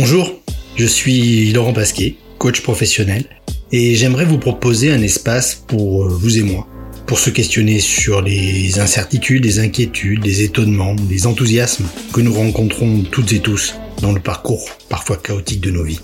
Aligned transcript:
Bonjour, 0.00 0.32
je 0.76 0.86
suis 0.86 1.50
Laurent 1.50 1.72
Pasquet, 1.72 2.14
coach 2.38 2.60
professionnel, 2.60 3.24
et 3.72 3.96
j'aimerais 3.96 4.26
vous 4.26 4.38
proposer 4.38 4.92
un 4.92 5.02
espace 5.02 5.56
pour 5.56 6.04
euh, 6.04 6.08
vous 6.08 6.38
et 6.38 6.42
moi, 6.42 6.68
pour 7.06 7.18
se 7.18 7.30
questionner 7.30 7.80
sur 7.80 8.22
les 8.22 8.78
incertitudes, 8.78 9.44
les 9.44 9.58
inquiétudes, 9.58 10.24
les 10.24 10.42
étonnements, 10.42 10.94
les 11.10 11.26
enthousiasmes 11.26 11.88
que 12.12 12.20
nous 12.20 12.32
rencontrons 12.32 13.02
toutes 13.10 13.32
et 13.32 13.40
tous 13.40 13.74
dans 14.00 14.12
le 14.12 14.20
parcours 14.20 14.68
parfois 14.88 15.16
chaotique 15.16 15.62
de 15.62 15.72
nos 15.72 15.82
vies. 15.82 16.00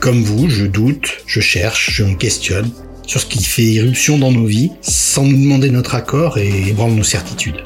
Comme 0.00 0.24
vous, 0.24 0.50
je 0.50 0.64
doute, 0.64 1.18
je 1.24 1.40
cherche, 1.40 1.92
je 1.92 2.02
me 2.02 2.16
questionne 2.16 2.72
sur 3.06 3.20
ce 3.20 3.26
qui 3.26 3.44
fait 3.44 3.62
irruption 3.62 4.18
dans 4.18 4.32
nos 4.32 4.46
vies 4.46 4.72
sans 4.82 5.22
nous 5.22 5.40
demander 5.40 5.70
notre 5.70 5.94
accord 5.94 6.38
et 6.38 6.70
ébranle 6.70 6.94
nos 6.94 7.04
certitudes. 7.04 7.62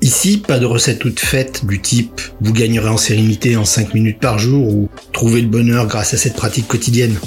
Ici, 0.00 0.38
pas 0.38 0.60
de 0.60 0.66
recette 0.66 1.00
toute 1.00 1.18
faite 1.18 1.66
du 1.66 1.80
type 1.80 2.20
vous 2.40 2.52
gagnerez 2.52 2.88
en 2.88 2.96
sérénité 2.96 3.56
en 3.56 3.64
5 3.64 3.94
minutes 3.94 4.20
par 4.20 4.38
jour 4.38 4.68
ou 4.68 4.88
trouver 5.12 5.40
le 5.40 5.48
bonheur 5.48 5.88
grâce 5.88 6.14
à 6.14 6.16
cette 6.16 6.36
pratique 6.36 6.68
quotidienne. 6.68 7.18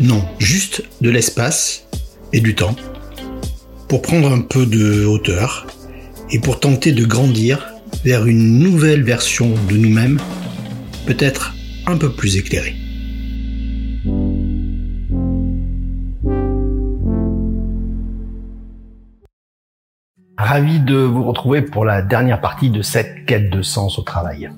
Non, 0.00 0.24
juste 0.38 0.82
de 1.02 1.10
l'espace 1.10 1.84
et 2.32 2.40
du 2.40 2.54
temps 2.54 2.74
pour 3.86 4.00
prendre 4.00 4.32
un 4.32 4.40
peu 4.40 4.64
de 4.64 5.04
hauteur 5.04 5.66
et 6.30 6.38
pour 6.38 6.58
tenter 6.58 6.92
de 6.92 7.04
grandir 7.04 7.66
vers 8.04 8.26
une 8.26 8.58
nouvelle 8.58 9.02
version 9.02 9.54
de 9.68 9.76
nous-mêmes, 9.76 10.20
peut-être 11.06 11.54
un 11.86 11.96
peu 11.96 12.10
plus 12.10 12.36
éclairée. 12.36 12.76
Ravi 20.48 20.80
de 20.80 20.96
vous 20.96 21.24
retrouver 21.24 21.60
pour 21.60 21.84
la 21.84 22.00
dernière 22.00 22.40
partie 22.40 22.70
de 22.70 22.80
cette 22.80 23.26
quête 23.26 23.50
de 23.50 23.60
sens 23.60 23.98
au 23.98 24.02
travail. 24.02 24.48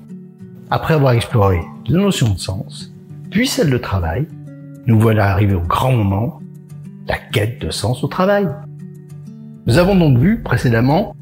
Après 0.69 0.93
avoir 0.93 1.11
exploré 1.11 1.59
la 1.89 1.99
notion 1.99 2.29
de 2.29 2.39
sens, 2.39 2.93
puis 3.29 3.45
celle 3.45 3.69
de 3.69 3.77
travail, 3.77 4.25
nous 4.85 4.97
voilà 4.97 5.29
arrivés 5.29 5.55
au 5.55 5.59
grand 5.59 5.91
moment, 5.91 6.39
la 7.09 7.17
quête 7.17 7.59
de 7.59 7.71
sens 7.71 8.05
au 8.05 8.07
travail. 8.07 8.47
Nous 9.67 9.79
avons 9.79 9.95
donc 9.95 10.17
vu 10.17 10.41
précédemment 10.41 11.13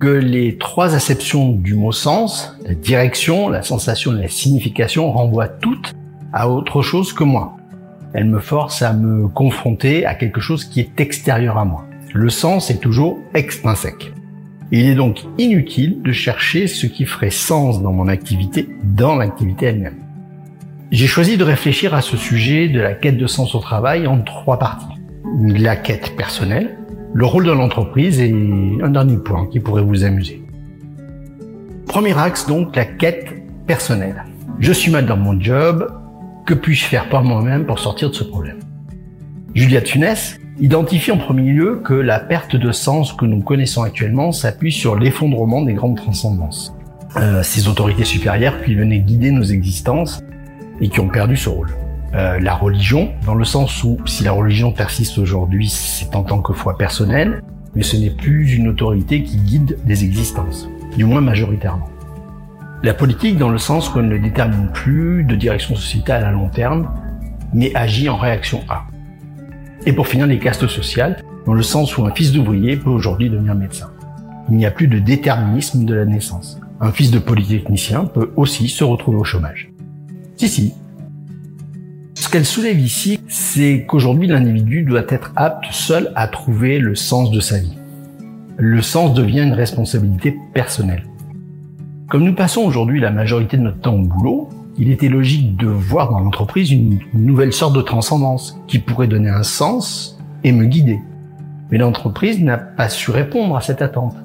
que 0.00 0.08
les 0.08 0.58
trois 0.58 0.96
acceptions 0.96 1.52
du 1.52 1.76
mot 1.76 1.92
sens, 1.92 2.58
la 2.66 2.74
direction, 2.74 3.48
la 3.48 3.62
sensation 3.62 4.16
et 4.16 4.22
la 4.22 4.28
signification 4.28 5.12
renvoient 5.12 5.46
toutes 5.46 5.94
à 6.32 6.48
autre 6.48 6.82
chose 6.82 7.12
que 7.12 7.22
moi. 7.22 7.56
Elles 8.14 8.28
me 8.28 8.40
forcent 8.40 8.82
à 8.82 8.94
me 8.94 9.28
confronter 9.28 10.06
à 10.06 10.16
quelque 10.16 10.40
chose 10.40 10.64
qui 10.64 10.80
est 10.80 11.00
extérieur 11.00 11.56
à 11.56 11.64
moi. 11.64 11.84
Le 12.14 12.28
sens 12.28 12.70
est 12.70 12.80
toujours 12.80 13.20
extrinsèque. 13.32 14.12
Il 14.70 14.86
est 14.86 14.94
donc 14.94 15.24
inutile 15.38 16.02
de 16.02 16.12
chercher 16.12 16.66
ce 16.66 16.86
qui 16.86 17.06
ferait 17.06 17.30
sens 17.30 17.82
dans 17.82 17.92
mon 17.92 18.06
activité, 18.06 18.68
dans 18.84 19.16
l'activité 19.16 19.66
elle-même. 19.66 19.96
J'ai 20.90 21.06
choisi 21.06 21.38
de 21.38 21.44
réfléchir 21.44 21.94
à 21.94 22.02
ce 22.02 22.18
sujet 22.18 22.68
de 22.68 22.80
la 22.80 22.92
quête 22.92 23.16
de 23.16 23.26
sens 23.26 23.54
au 23.54 23.60
travail 23.60 24.06
en 24.06 24.20
trois 24.20 24.58
parties. 24.58 25.00
La 25.38 25.74
quête 25.74 26.14
personnelle, 26.16 26.76
le 27.14 27.24
rôle 27.24 27.46
de 27.46 27.52
l'entreprise 27.52 28.20
et 28.20 28.30
un 28.82 28.90
dernier 28.90 29.16
point 29.16 29.46
qui 29.46 29.60
pourrait 29.60 29.82
vous 29.82 30.04
amuser. 30.04 30.42
Premier 31.86 32.18
axe 32.18 32.46
donc, 32.46 32.76
la 32.76 32.84
quête 32.84 33.32
personnelle. 33.66 34.24
Je 34.58 34.72
suis 34.72 34.90
mal 34.90 35.06
dans 35.06 35.16
mon 35.16 35.40
job, 35.40 35.90
que 36.44 36.52
puis-je 36.52 36.84
faire 36.84 37.08
par 37.08 37.24
moi-même 37.24 37.64
pour 37.64 37.78
sortir 37.78 38.10
de 38.10 38.14
ce 38.14 38.24
problème? 38.24 38.58
Julia 39.54 39.80
Tunes 39.80 40.14
identifie 40.62 41.10
en 41.10 41.18
premier 41.18 41.50
lieu 41.50 41.80
que 41.84 41.92
la 41.92 42.20
perte 42.20 42.54
de 42.54 42.70
sens 42.70 43.12
que 43.12 43.26
nous 43.26 43.40
connaissons 43.40 43.82
actuellement 43.82 44.30
s'appuie 44.30 44.70
sur 44.70 44.94
l'effondrement 44.94 45.60
des 45.62 45.74
grandes 45.74 45.96
transcendances. 45.96 46.72
Euh, 47.16 47.42
ces 47.42 47.66
autorités 47.66 48.04
supérieures 48.04 48.62
qui 48.62 48.76
venaient 48.76 49.00
guider 49.00 49.32
nos 49.32 49.42
existences 49.42 50.22
et 50.80 50.88
qui 50.88 51.00
ont 51.00 51.08
perdu 51.08 51.36
ce 51.36 51.48
rôle. 51.48 51.70
Euh, 52.14 52.38
la 52.38 52.54
religion, 52.54 53.10
dans 53.26 53.34
le 53.34 53.44
sens 53.44 53.82
où 53.82 53.98
si 54.06 54.22
la 54.22 54.30
religion 54.30 54.70
persiste 54.70 55.18
aujourd'hui, 55.18 55.68
c'est 55.68 56.14
en 56.14 56.22
tant 56.22 56.40
que 56.40 56.52
foi 56.52 56.78
personnelle, 56.78 57.42
mais 57.74 57.82
ce 57.82 57.96
n'est 57.96 58.10
plus 58.10 58.54
une 58.54 58.68
autorité 58.68 59.24
qui 59.24 59.38
guide 59.38 59.78
les 59.84 60.04
existences, 60.04 60.68
du 60.96 61.04
moins 61.04 61.20
majoritairement. 61.20 61.88
La 62.84 62.94
politique, 62.94 63.36
dans 63.36 63.48
le 63.48 63.58
sens 63.58 63.88
qu'on 63.88 64.02
ne 64.02 64.16
détermine 64.16 64.68
plus 64.72 65.24
de 65.24 65.34
direction 65.34 65.74
sociétale 65.74 66.22
à 66.24 66.30
long 66.30 66.48
terme, 66.48 66.88
mais 67.52 67.74
agit 67.74 68.08
en 68.08 68.16
réaction 68.16 68.60
à. 68.68 68.84
Et 69.84 69.92
pour 69.92 70.06
finir, 70.06 70.26
les 70.26 70.38
castes 70.38 70.68
sociales, 70.68 71.22
dans 71.44 71.54
le 71.54 71.62
sens 71.62 71.96
où 71.98 72.04
un 72.04 72.12
fils 72.12 72.32
d'ouvrier 72.32 72.76
peut 72.76 72.90
aujourd'hui 72.90 73.28
devenir 73.28 73.54
médecin. 73.54 73.90
Il 74.48 74.56
n'y 74.56 74.66
a 74.66 74.70
plus 74.70 74.86
de 74.86 74.98
déterminisme 74.98 75.84
de 75.84 75.94
la 75.94 76.04
naissance. 76.04 76.60
Un 76.80 76.92
fils 76.92 77.10
de 77.10 77.18
polytechnicien 77.18 78.04
peut 78.04 78.30
aussi 78.36 78.68
se 78.68 78.84
retrouver 78.84 79.18
au 79.18 79.24
chômage. 79.24 79.72
Si, 80.36 80.48
si. 80.48 80.74
Ce 82.14 82.28
qu'elle 82.28 82.44
soulève 82.44 82.78
ici, 82.78 83.18
c'est 83.26 83.84
qu'aujourd'hui 83.88 84.28
l'individu 84.28 84.82
doit 84.82 85.04
être 85.08 85.32
apte 85.34 85.64
seul 85.72 86.12
à 86.14 86.28
trouver 86.28 86.78
le 86.78 86.94
sens 86.94 87.30
de 87.32 87.40
sa 87.40 87.58
vie. 87.58 87.76
Le 88.58 88.82
sens 88.82 89.14
devient 89.14 89.42
une 89.42 89.54
responsabilité 89.54 90.36
personnelle. 90.54 91.04
Comme 92.08 92.24
nous 92.24 92.34
passons 92.34 92.60
aujourd'hui 92.62 93.00
la 93.00 93.10
majorité 93.10 93.56
de 93.56 93.62
notre 93.62 93.80
temps 93.80 93.94
au 93.94 94.02
boulot, 94.02 94.48
il 94.78 94.90
était 94.90 95.08
logique 95.08 95.56
de 95.56 95.66
voir 95.66 96.10
dans 96.10 96.20
l'entreprise 96.20 96.70
une 96.70 97.00
nouvelle 97.12 97.52
sorte 97.52 97.74
de 97.74 97.82
transcendance 97.82 98.58
qui 98.66 98.78
pourrait 98.78 99.06
donner 99.06 99.28
un 99.28 99.42
sens 99.42 100.18
et 100.44 100.52
me 100.52 100.64
guider. 100.64 100.98
Mais 101.70 101.78
l'entreprise 101.78 102.40
n'a 102.40 102.58
pas 102.58 102.88
su 102.88 103.10
répondre 103.10 103.56
à 103.56 103.60
cette 103.60 103.82
attente. 103.82 104.16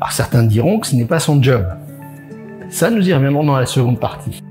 Alors 0.00 0.12
certains 0.12 0.42
diront 0.42 0.80
que 0.80 0.86
ce 0.86 0.96
n'est 0.96 1.06
pas 1.06 1.18
son 1.18 1.42
job. 1.42 1.66
Ça, 2.68 2.90
nous 2.90 3.08
y 3.08 3.14
reviendrons 3.14 3.44
dans 3.44 3.56
la 3.56 3.66
seconde 3.66 4.00
partie. 4.00 4.42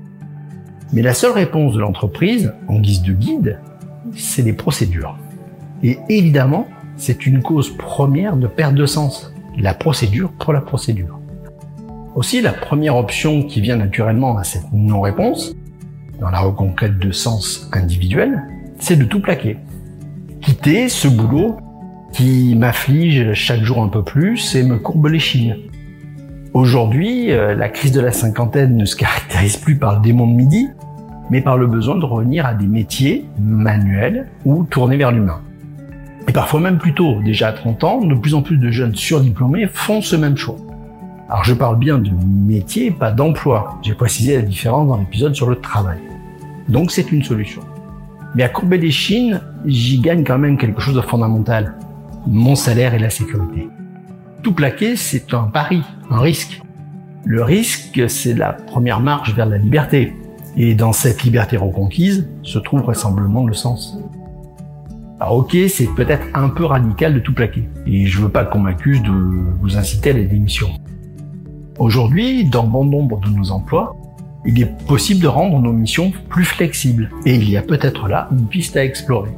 Mais 0.92 1.02
la 1.02 1.14
seule 1.14 1.32
réponse 1.32 1.74
de 1.74 1.80
l'entreprise, 1.80 2.52
en 2.68 2.78
guise 2.78 3.02
de 3.02 3.12
guide, 3.12 3.58
c'est 4.14 4.42
les 4.42 4.52
procédures. 4.52 5.16
Et 5.82 5.98
évidemment, 6.08 6.66
c'est 6.96 7.26
une 7.26 7.42
cause 7.42 7.76
première 7.76 8.36
de 8.36 8.46
perte 8.46 8.74
de 8.74 8.86
sens. 8.86 9.32
La 9.58 9.74
procédure 9.74 10.32
pour 10.32 10.52
la 10.52 10.60
procédure. 10.60 11.18
Aussi, 12.14 12.40
la 12.40 12.52
première 12.52 12.96
option 12.96 13.42
qui 13.42 13.60
vient 13.60 13.74
naturellement 13.74 14.38
à 14.38 14.44
cette 14.44 14.72
non-réponse, 14.72 15.56
dans 16.20 16.30
la 16.30 16.38
reconquête 16.38 16.96
de 17.00 17.10
sens 17.10 17.68
individuel, 17.72 18.40
c'est 18.78 18.96
de 18.96 19.04
tout 19.04 19.20
plaquer. 19.20 19.56
Quitter 20.40 20.88
ce 20.88 21.08
boulot 21.08 21.56
qui 22.12 22.54
m'afflige 22.54 23.34
chaque 23.34 23.62
jour 23.64 23.82
un 23.82 23.88
peu 23.88 24.04
plus 24.04 24.54
et 24.54 24.62
me 24.62 24.78
courbe 24.78 25.08
les 25.08 25.18
chines. 25.18 25.56
Aujourd'hui, 26.52 27.32
euh, 27.32 27.56
la 27.56 27.68
crise 27.68 27.90
de 27.90 28.00
la 28.00 28.12
cinquantaine 28.12 28.76
ne 28.76 28.84
se 28.84 28.94
caractérise 28.94 29.56
plus 29.56 29.74
par 29.74 29.96
le 29.96 30.00
démon 30.00 30.28
de 30.28 30.34
midi, 30.34 30.68
mais 31.30 31.40
par 31.40 31.56
le 31.56 31.66
besoin 31.66 31.96
de 31.96 32.04
revenir 32.04 32.46
à 32.46 32.54
des 32.54 32.68
métiers 32.68 33.24
manuels 33.40 34.28
ou 34.44 34.62
tournés 34.62 34.96
vers 34.96 35.10
l'humain. 35.10 35.40
Et 36.28 36.32
parfois 36.32 36.60
même 36.60 36.78
plus 36.78 36.94
tôt, 36.94 37.20
déjà 37.24 37.48
à 37.48 37.52
30 37.52 37.82
ans, 37.82 38.00
de 38.02 38.14
plus 38.14 38.34
en 38.34 38.42
plus 38.42 38.56
de 38.56 38.70
jeunes 38.70 38.94
surdiplômés 38.94 39.66
font 39.66 40.00
ce 40.00 40.14
même 40.14 40.36
choix. 40.36 40.56
Alors 41.28 41.42
je 41.42 41.54
parle 41.54 41.78
bien 41.78 41.98
de 41.98 42.10
métier, 42.10 42.90
pas 42.90 43.10
d'emploi. 43.10 43.78
J'ai 43.82 43.94
précisé 43.94 44.36
la 44.36 44.42
différence 44.42 44.88
dans 44.88 44.98
l'épisode 44.98 45.34
sur 45.34 45.48
le 45.48 45.56
travail. 45.56 45.98
Donc 46.68 46.90
c'est 46.90 47.12
une 47.12 47.22
solution. 47.22 47.62
Mais 48.34 48.42
à 48.42 48.48
courber 48.48 48.78
les 48.78 48.90
chines, 48.90 49.40
j'y 49.64 50.00
gagne 50.00 50.24
quand 50.24 50.38
même 50.38 50.58
quelque 50.58 50.80
chose 50.80 50.94
de 50.94 51.00
fondamental. 51.00 51.76
Mon 52.26 52.54
salaire 52.54 52.94
et 52.94 52.98
la 52.98 53.10
sécurité. 53.10 53.68
Tout 54.42 54.52
plaquer, 54.52 54.96
c'est 54.96 55.32
un 55.32 55.44
pari, 55.44 55.82
un 56.10 56.18
risque. 56.18 56.60
Le 57.24 57.42
risque, 57.42 58.02
c'est 58.08 58.34
la 58.34 58.52
première 58.52 59.00
marche 59.00 59.34
vers 59.34 59.46
la 59.46 59.56
liberté. 59.56 60.14
Et 60.56 60.74
dans 60.74 60.92
cette 60.92 61.22
liberté 61.22 61.56
reconquise 61.56 62.28
se 62.42 62.58
trouve 62.58 62.82
vraisemblablement 62.82 63.46
le 63.46 63.54
sens. 63.54 63.98
Alors 65.20 65.36
ok, 65.36 65.56
c'est 65.68 65.88
peut-être 65.94 66.26
un 66.34 66.50
peu 66.50 66.64
radical 66.66 67.14
de 67.14 67.20
tout 67.20 67.32
plaquer. 67.32 67.66
Et 67.86 68.06
je 68.06 68.20
veux 68.20 68.28
pas 68.28 68.44
qu'on 68.44 68.58
m'accuse 68.58 69.00
de 69.02 69.10
vous 69.60 69.78
inciter 69.78 70.10
à 70.10 70.12
la 70.12 70.24
démission. 70.24 70.68
Aujourd'hui, 71.80 72.44
dans 72.44 72.62
bon 72.62 72.84
nombre 72.84 73.18
de 73.18 73.28
nos 73.28 73.50
emplois, 73.50 73.96
il 74.46 74.60
est 74.62 74.86
possible 74.86 75.20
de 75.20 75.26
rendre 75.26 75.58
nos 75.58 75.72
missions 75.72 76.12
plus 76.28 76.44
flexibles. 76.44 77.10
Et 77.26 77.34
il 77.34 77.50
y 77.50 77.56
a 77.56 77.62
peut-être 77.62 78.06
là 78.06 78.28
une 78.30 78.46
piste 78.46 78.76
à 78.76 78.84
explorer. 78.84 79.32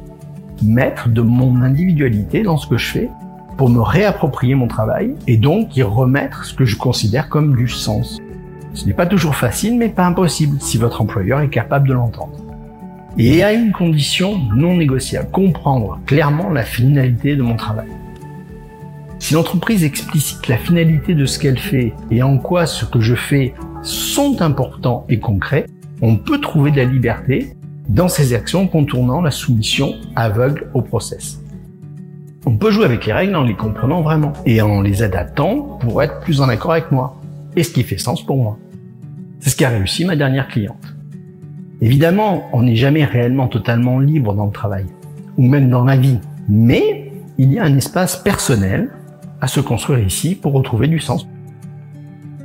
Mettre 0.61 1.09
de 1.09 1.21
mon 1.21 1.61
individualité 1.63 2.43
dans 2.43 2.57
ce 2.57 2.67
que 2.67 2.77
je 2.77 2.91
fais 2.91 3.09
pour 3.57 3.69
me 3.69 3.81
réapproprier 3.81 4.53
mon 4.53 4.67
travail 4.67 5.15
et 5.25 5.37
donc 5.37 5.75
y 5.77 5.81
remettre 5.81 6.45
ce 6.45 6.53
que 6.53 6.65
je 6.65 6.77
considère 6.77 7.27
comme 7.27 7.55
du 7.55 7.67
sens. 7.67 8.19
Ce 8.75 8.85
n'est 8.85 8.93
pas 8.93 9.07
toujours 9.07 9.35
facile, 9.35 9.75
mais 9.75 9.89
pas 9.89 10.05
impossible 10.05 10.57
si 10.61 10.77
votre 10.77 11.01
employeur 11.01 11.41
est 11.41 11.49
capable 11.49 11.87
de 11.87 11.93
l'entendre. 11.93 12.37
Et 13.17 13.43
à 13.43 13.51
une 13.51 13.71
condition 13.71 14.37
non 14.55 14.77
négociable, 14.77 15.31
comprendre 15.31 15.99
clairement 16.05 16.51
la 16.51 16.61
finalité 16.61 17.35
de 17.35 17.41
mon 17.41 17.55
travail. 17.55 17.87
Si 19.19 19.33
l'entreprise 19.33 19.83
explicite 19.83 20.47
la 20.47 20.57
finalité 20.57 21.15
de 21.15 21.25
ce 21.25 21.39
qu'elle 21.39 21.57
fait 21.57 21.93
et 22.11 22.23
en 22.23 22.37
quoi 22.37 22.65
ce 22.65 22.85
que 22.85 23.01
je 23.01 23.15
fais 23.15 23.53
sont 23.81 24.41
importants 24.41 25.05
et 25.09 25.19
concrets, 25.19 25.65
on 26.01 26.15
peut 26.17 26.39
trouver 26.39 26.71
de 26.71 26.77
la 26.77 26.85
liberté 26.85 27.55
dans 27.89 28.07
ces 28.07 28.33
actions 28.33 28.67
contournant 28.67 29.21
la 29.21 29.31
soumission 29.31 29.95
aveugle 30.15 30.69
au 30.73 30.81
process. 30.81 31.41
On 32.45 32.57
peut 32.57 32.71
jouer 32.71 32.85
avec 32.85 33.05
les 33.05 33.13
règles 33.13 33.35
en 33.35 33.43
les 33.43 33.55
comprenant 33.55 34.01
vraiment 34.01 34.33
et 34.45 34.61
en 34.61 34.81
les 34.81 35.01
adaptant 35.03 35.77
pour 35.79 36.01
être 36.03 36.19
plus 36.21 36.39
en 36.39 36.47
accord 36.47 36.71
avec 36.71 36.91
moi 36.91 37.19
et 37.55 37.63
ce 37.63 37.71
qui 37.71 37.83
fait 37.83 37.97
sens 37.97 38.25
pour 38.25 38.37
moi. 38.37 38.57
C'est 39.39 39.49
ce 39.49 39.55
qui 39.55 39.65
a 39.65 39.69
réussi 39.69 40.05
ma 40.05 40.15
dernière 40.15 40.47
cliente. 40.47 40.95
Évidemment, 41.81 42.49
on 42.53 42.63
n'est 42.63 42.75
jamais 42.75 43.03
réellement 43.03 43.47
totalement 43.47 43.99
libre 43.99 44.33
dans 44.33 44.45
le 44.45 44.51
travail, 44.51 44.85
ou 45.37 45.43
même 45.43 45.69
dans 45.69 45.83
la 45.83 45.95
vie. 45.95 46.19
Mais 46.49 47.11
il 47.37 47.53
y 47.53 47.59
a 47.59 47.63
un 47.63 47.75
espace 47.75 48.15
personnel 48.15 48.89
à 49.41 49.47
se 49.47 49.59
construire 49.59 49.99
ici 49.99 50.35
pour 50.35 50.53
retrouver 50.53 50.87
du 50.87 50.99
sens. 50.99 51.27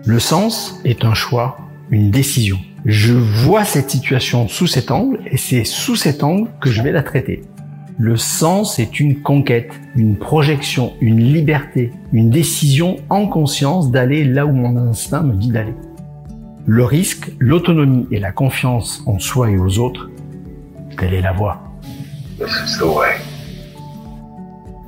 Le 0.05 0.19
sens 0.19 0.81
est 0.85 1.05
un 1.05 1.15
choix, 1.15 1.59
une 1.91 2.11
décision. 2.11 2.59
Je 2.85 3.13
vois 3.13 3.65
cette 3.65 3.91
situation 3.91 4.49
sous 4.49 4.67
cet 4.67 4.91
angle 4.91 5.21
et 5.31 5.37
c'est 5.37 5.65
sous 5.65 5.95
cet 5.95 6.25
angle 6.25 6.51
que 6.61 6.71
je 6.71 6.83
vais 6.83 6.91
la 6.91 7.03
traiter. 7.03 7.43
Le 7.99 8.17
sens 8.17 8.79
est 8.79 8.99
une 8.99 9.21
conquête, 9.21 9.73
une 9.95 10.17
projection, 10.17 10.95
une 11.01 11.21
liberté, 11.21 11.93
une 12.13 12.31
décision 12.31 12.97
en 13.11 13.29
conscience 13.29 13.91
d'aller 13.91 14.25
là 14.25 14.47
où 14.47 14.53
mon 14.53 14.77
instinct 14.77 15.23
me 15.23 15.35
dit 15.35 15.53
d'aller. 15.53 15.75
Le 16.67 16.85
risque, 16.85 17.31
l'autonomie 17.39 18.07
et 18.11 18.19
la 18.19 18.33
confiance 18.33 19.03
en 19.07 19.19
soi 19.19 19.51
et 19.51 19.59
aux 19.59 19.79
autres, 19.79 20.11
telle 20.97 21.15
est 21.15 21.21
la 21.21 21.33
voie. 21.33 21.63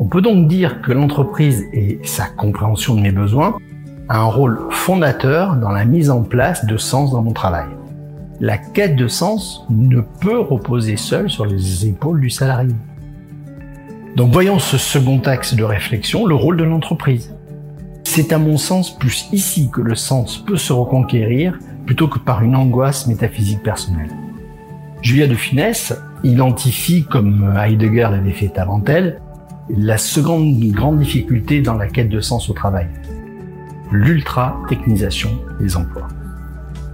On 0.00 0.06
peut 0.06 0.23
donc 0.23 0.49
dire 0.49 0.82
que 0.82 0.91
l'entreprise 0.91 1.64
et 1.73 2.00
sa 2.02 2.26
compréhension 2.26 2.96
de 2.96 3.00
mes 3.00 3.12
besoins 3.12 3.56
a 4.08 4.19
un 4.19 4.25
rôle 4.25 4.67
fondateur 4.70 5.56
dans 5.56 5.70
la 5.70 5.85
mise 5.85 6.11
en 6.11 6.23
place 6.23 6.67
de 6.67 6.76
sens 6.76 7.12
dans 7.12 7.23
mon 7.23 7.32
travail. 7.32 7.69
La 8.41 8.58
quête 8.58 8.96
de 8.96 9.06
sens 9.06 9.64
ne 9.70 10.00
peut 10.00 10.41
reposer 10.41 10.96
seule 10.96 11.31
sur 11.31 11.46
les 11.46 11.87
épaules 11.87 12.20
du 12.20 12.29
salarié. 12.29 12.75
Donc 14.17 14.32
voyons 14.32 14.58
ce 14.58 14.79
second 14.79 15.20
axe 15.20 15.55
de 15.55 15.62
réflexion, 15.62 16.26
le 16.26 16.35
rôle 16.35 16.56
de 16.56 16.64
l'entreprise. 16.64 17.32
C'est 18.02 18.32
à 18.32 18.38
mon 18.38 18.56
sens 18.56 18.96
plus 18.96 19.29
ici 19.32 19.70
que 19.73 19.81
le 19.81 19.94
sens 19.94 20.38
peut 20.38 20.56
se 20.56 20.73
reconquérir 20.73 21.58
plutôt 21.87 22.08
que 22.08 22.19
par 22.19 22.43
une 22.43 22.56
angoisse 22.56 23.06
métaphysique 23.06 23.62
personnelle. 23.62 24.11
Julia 25.02 25.26
de 25.26 25.35
Finesse 25.35 25.94
identifie, 26.25 27.05
comme 27.05 27.55
Heidegger 27.56 28.08
l'avait 28.11 28.32
fait 28.32 28.58
avant 28.58 28.82
elle, 28.87 29.20
la 29.69 29.99
seconde 29.99 30.58
grande 30.72 30.99
difficulté 30.99 31.62
dans 31.62 31.75
la 31.75 31.88
quête 31.88 32.08
de 32.08 32.20
sens 32.20 32.50
au 32.50 32.52
travail, 32.52 32.88
l'ultra-technisation 33.90 35.31
des 35.61 35.76
emplois. 35.76 36.08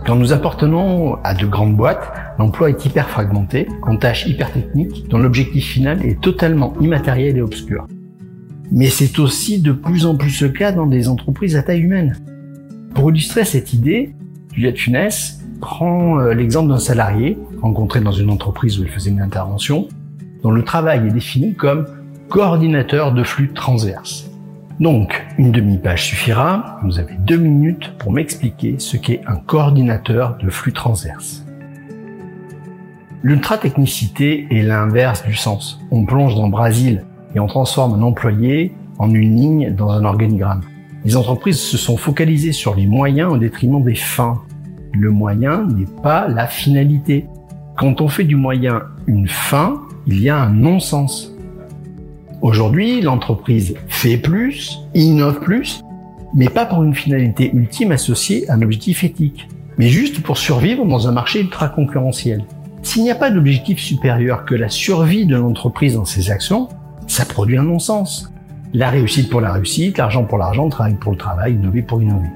Quand 0.06 0.17
nous 0.17 0.32
appartenons 0.32 1.17
à 1.25 1.34
de 1.34 1.46
grandes 1.46 1.76
boîtes, 1.76 2.12
l'emploi 2.38 2.70
est 2.70 2.84
hyper 2.87 3.08
fragmenté, 3.11 3.69
en 3.82 3.96
tâches 3.96 4.26
hyper 4.26 4.50
techniques, 4.52 5.08
dont 5.08 5.19
l'objectif 5.19 5.64
final 5.67 6.05
est 6.05 6.20
totalement 6.20 6.72
immatériel 6.81 7.37
et 7.37 7.43
obscur. 7.43 7.87
Mais 8.73 8.87
c'est 8.87 9.19
aussi 9.19 9.61
de 9.61 9.73
plus 9.73 10.06
en 10.06 10.16
plus 10.16 10.40
le 10.40 10.49
cas 10.49 10.73
dans 10.73 10.87
des 10.87 11.08
entreprises 11.08 11.56
à 11.56 11.62
taille 11.62 11.81
humaine. 11.81 12.16
Pour 12.94 13.11
illustrer 13.11 13.44
cette 13.44 13.75
idée, 13.75 14.14
Juliette 14.55 14.78
Funès 14.78 15.40
prend 15.61 16.19
euh, 16.19 16.32
l'exemple 16.32 16.70
d'un 16.70 16.78
salarié 16.78 17.37
rencontré 17.61 18.00
dans 18.00 18.12
une 18.12 18.31
entreprise 18.31 18.78
où 18.78 18.82
il 18.82 18.88
faisait 18.88 19.11
une 19.11 19.20
intervention, 19.20 19.88
dont 20.43 20.50
le 20.50 20.64
travail 20.64 21.06
est 21.06 21.12
défini 21.12 21.55
comme 21.55 21.87
coordinateur 22.30 23.12
de 23.12 23.24
flux 23.24 23.52
transverses. 23.52 24.30
Donc, 24.78 25.26
une 25.36 25.50
demi-page 25.50 26.06
suffira. 26.06 26.78
Vous 26.84 27.00
avez 27.00 27.14
deux 27.18 27.36
minutes 27.36 27.92
pour 27.98 28.12
m'expliquer 28.12 28.76
ce 28.78 28.96
qu'est 28.96 29.20
un 29.26 29.34
coordinateur 29.34 30.38
de 30.40 30.48
flux 30.48 30.72
transverse. 30.72 31.44
L'ultra-technicité 33.24 34.46
est 34.48 34.62
l'inverse 34.62 35.24
du 35.26 35.34
sens. 35.34 35.80
On 35.90 36.06
plonge 36.06 36.36
dans 36.36 36.44
le 36.44 36.52
Brésil 36.52 37.04
et 37.34 37.40
on 37.40 37.48
transforme 37.48 37.98
un 37.98 38.02
employé 38.02 38.72
en 38.98 39.12
une 39.12 39.34
ligne 39.34 39.74
dans 39.74 39.90
un 39.90 40.04
organigramme. 40.04 40.62
Les 41.04 41.16
entreprises 41.16 41.60
se 41.60 41.76
sont 41.76 41.96
focalisées 41.96 42.52
sur 42.52 42.76
les 42.76 42.86
moyens 42.86 43.32
au 43.32 43.38
détriment 43.38 43.82
des 43.82 43.96
fins. 43.96 44.40
Le 44.92 45.10
moyen 45.10 45.66
n'est 45.66 46.00
pas 46.00 46.28
la 46.28 46.46
finalité. 46.46 47.26
Quand 47.76 48.00
on 48.00 48.06
fait 48.06 48.24
du 48.24 48.36
moyen 48.36 48.82
une 49.08 49.26
fin, 49.26 49.82
il 50.06 50.20
y 50.20 50.28
a 50.30 50.40
un 50.40 50.50
non-sens. 50.50 51.34
Aujourd'hui, 52.42 53.02
l'entreprise 53.02 53.75
fait 53.88 54.16
plus, 54.16 54.81
innove 54.94 55.40
plus, 55.40 55.82
mais 56.34 56.48
pas 56.48 56.64
pour 56.64 56.82
une 56.82 56.94
finalité 56.94 57.50
ultime 57.52 57.92
associée 57.92 58.48
à 58.48 58.54
un 58.54 58.62
objectif 58.62 59.04
éthique, 59.04 59.46
mais 59.76 59.88
juste 59.88 60.22
pour 60.22 60.38
survivre 60.38 60.87
dans 60.87 61.06
un 61.06 61.12
marché 61.12 61.40
ultra 61.40 61.69
concurrentiel. 61.69 62.44
S'il 62.82 63.02
n'y 63.02 63.10
a 63.10 63.14
pas 63.14 63.31
d'objectif 63.31 63.78
supérieur 63.78 64.46
que 64.46 64.54
la 64.54 64.70
survie 64.70 65.26
de 65.26 65.37
l'entreprise 65.37 65.96
dans 65.96 66.06
ses 66.06 66.31
actions, 66.31 66.69
ça 67.06 67.26
produit 67.26 67.58
un 67.58 67.64
non-sens. 67.64 68.32
La 68.72 68.88
réussite 68.88 69.28
pour 69.28 69.42
la 69.42 69.52
réussite, 69.52 69.98
l'argent 69.98 70.25
pour 70.25 70.38
l'argent, 70.38 70.64
le 70.64 70.70
travail 70.70 70.94
pour 70.94 71.12
le 71.12 71.19
travail, 71.19 71.54
innover 71.54 71.82
pour 71.82 72.00
innover. 72.00 72.28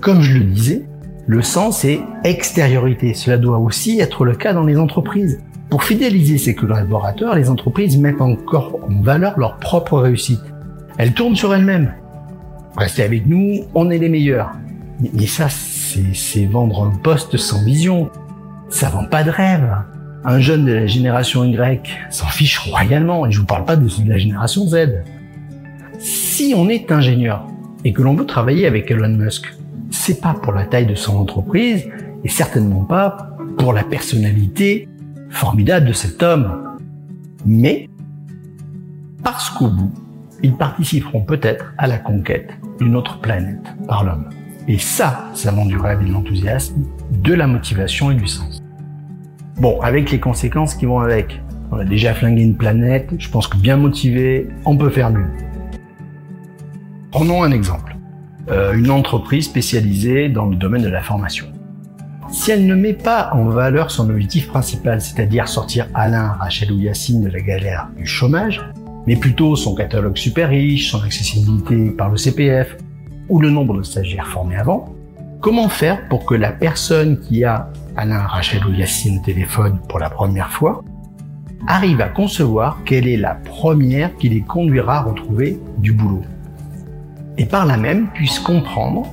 Comme 0.00 0.20
je 0.20 0.36
le 0.36 0.44
disais, 0.44 0.84
le 1.26 1.40
sens 1.40 1.86
est 1.86 2.02
extériorité. 2.24 3.14
Cela 3.14 3.38
doit 3.38 3.56
aussi 3.56 4.00
être 4.00 4.26
le 4.26 4.34
cas 4.34 4.52
dans 4.52 4.64
les 4.64 4.78
entreprises. 4.78 5.40
Pour 5.74 5.82
fidéliser 5.82 6.38
ses 6.38 6.54
collaborateurs, 6.54 7.34
les 7.34 7.50
entreprises 7.50 7.98
mettent 7.98 8.20
encore 8.20 8.78
en 8.88 9.02
valeur 9.02 9.36
leur 9.40 9.56
propre 9.56 9.98
réussite. 9.98 10.38
Elles 10.98 11.14
tournent 11.14 11.34
sur 11.34 11.52
elles-mêmes. 11.52 11.92
Restez 12.76 13.02
avec 13.02 13.26
nous, 13.26 13.64
on 13.74 13.90
est 13.90 13.98
les 13.98 14.08
meilleurs. 14.08 14.52
Mais 15.00 15.26
ça, 15.26 15.48
c'est 15.48 16.46
vendre 16.46 16.84
un 16.84 16.96
poste 16.96 17.36
sans 17.38 17.64
vision. 17.64 18.08
Ça 18.68 18.88
vend 18.88 19.06
pas 19.06 19.24
de 19.24 19.30
rêve. 19.30 19.68
Un 20.24 20.38
jeune 20.38 20.64
de 20.64 20.72
la 20.72 20.86
génération 20.86 21.42
Y 21.42 21.82
s'en 22.08 22.28
fiche 22.28 22.60
royalement, 22.60 23.26
et 23.26 23.32
je 23.32 23.40
vous 23.40 23.46
parle 23.46 23.64
pas 23.64 23.74
de 23.74 23.88
la 24.08 24.16
génération 24.16 24.68
Z. 24.68 25.02
Si 25.98 26.54
on 26.56 26.68
est 26.68 26.92
ingénieur 26.92 27.48
et 27.84 27.92
que 27.92 28.00
l'on 28.00 28.14
veut 28.14 28.26
travailler 28.26 28.68
avec 28.68 28.92
Elon 28.92 29.08
Musk, 29.08 29.52
c'est 29.90 30.20
pas 30.20 30.34
pour 30.34 30.52
la 30.52 30.66
taille 30.66 30.86
de 30.86 30.94
son 30.94 31.16
entreprise 31.16 31.84
et 32.22 32.28
certainement 32.28 32.84
pas 32.84 33.36
pour 33.58 33.72
la 33.72 33.82
personnalité 33.82 34.88
formidable 35.34 35.86
de 35.86 35.92
cet 35.92 36.22
homme. 36.22 36.78
Mais 37.44 37.88
parce 39.22 39.50
qu'au 39.50 39.68
bout, 39.68 39.92
ils 40.42 40.54
participeront 40.54 41.22
peut-être 41.22 41.74
à 41.78 41.86
la 41.86 41.98
conquête 41.98 42.50
d'une 42.78 42.96
autre 42.96 43.20
planète 43.20 43.64
par 43.86 44.04
l'homme. 44.04 44.30
Et 44.68 44.78
ça, 44.78 45.28
ça 45.34 45.50
vend 45.50 45.66
du 45.66 45.76
rêve 45.76 46.04
de 46.06 46.10
l'enthousiasme, 46.10 46.84
de 47.10 47.34
la 47.34 47.46
motivation 47.46 48.10
et 48.10 48.14
du 48.14 48.26
sens. 48.26 48.62
Bon, 49.56 49.80
avec 49.80 50.10
les 50.10 50.20
conséquences 50.20 50.74
qui 50.74 50.86
vont 50.86 51.00
avec. 51.00 51.40
On 51.70 51.78
a 51.78 51.84
déjà 51.84 52.14
flingué 52.14 52.42
une 52.42 52.56
planète, 52.56 53.10
je 53.18 53.28
pense 53.28 53.48
que 53.48 53.56
bien 53.56 53.76
motivé, 53.76 54.48
on 54.64 54.76
peut 54.76 54.90
faire 54.90 55.10
mieux. 55.10 55.26
Prenons 57.10 57.42
un 57.42 57.50
exemple. 57.50 57.96
Euh, 58.50 58.74
une 58.74 58.90
entreprise 58.90 59.46
spécialisée 59.46 60.28
dans 60.28 60.46
le 60.46 60.56
domaine 60.56 60.82
de 60.82 60.88
la 60.88 61.00
formation 61.00 61.46
si 62.30 62.50
elle 62.50 62.66
ne 62.66 62.74
met 62.74 62.92
pas 62.92 63.30
en 63.32 63.44
valeur 63.44 63.90
son 63.90 64.10
objectif 64.10 64.48
principal, 64.48 65.00
c'est-à-dire 65.00 65.48
sortir 65.48 65.86
Alain, 65.94 66.36
Rachel 66.40 66.72
ou 66.72 66.78
Yacine 66.78 67.22
de 67.22 67.30
la 67.30 67.40
galère 67.40 67.88
du 67.96 68.06
chômage, 68.06 68.62
mais 69.06 69.16
plutôt 69.16 69.56
son 69.56 69.74
catalogue 69.74 70.16
super 70.16 70.48
riche, 70.48 70.90
son 70.90 71.02
accessibilité 71.02 71.90
par 71.90 72.10
le 72.10 72.16
CPF 72.16 72.76
ou 73.28 73.40
le 73.40 73.50
nombre 73.50 73.76
de 73.76 73.82
stagiaires 73.82 74.26
formés 74.26 74.56
avant, 74.56 74.94
comment 75.40 75.68
faire 75.68 76.08
pour 76.08 76.24
que 76.24 76.34
la 76.34 76.52
personne 76.52 77.20
qui 77.20 77.44
a 77.44 77.70
Alain, 77.96 78.26
Rachel 78.26 78.64
ou 78.66 78.72
Yacine 78.72 79.18
au 79.18 79.24
téléphone 79.24 79.78
pour 79.88 79.98
la 79.98 80.10
première 80.10 80.50
fois 80.50 80.82
arrive 81.66 82.00
à 82.00 82.08
concevoir 82.08 82.78
quelle 82.84 83.06
est 83.06 83.16
la 83.16 83.34
première 83.34 84.14
qui 84.16 84.28
les 84.28 84.42
conduira 84.42 84.98
à 84.98 85.02
retrouver 85.02 85.58
du 85.78 85.92
boulot? 85.92 86.22
Et 87.38 87.46
par 87.46 87.66
là 87.66 87.76
même 87.76 88.08
puisse 88.08 88.38
comprendre 88.38 89.06